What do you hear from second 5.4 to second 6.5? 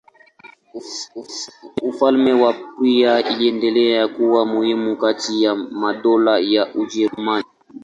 ya madola